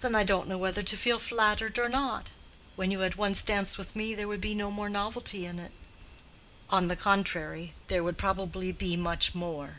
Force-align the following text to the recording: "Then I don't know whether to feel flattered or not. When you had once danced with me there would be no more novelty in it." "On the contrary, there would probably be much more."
"Then 0.00 0.16
I 0.16 0.24
don't 0.24 0.48
know 0.48 0.58
whether 0.58 0.82
to 0.82 0.96
feel 0.96 1.20
flattered 1.20 1.78
or 1.78 1.88
not. 1.88 2.30
When 2.74 2.90
you 2.90 2.98
had 3.06 3.14
once 3.14 3.40
danced 3.40 3.78
with 3.78 3.94
me 3.94 4.12
there 4.12 4.26
would 4.26 4.40
be 4.40 4.52
no 4.52 4.68
more 4.72 4.88
novelty 4.88 5.46
in 5.46 5.60
it." 5.60 5.70
"On 6.70 6.88
the 6.88 6.96
contrary, 6.96 7.72
there 7.86 8.02
would 8.02 8.18
probably 8.18 8.72
be 8.72 8.96
much 8.96 9.36
more." 9.36 9.76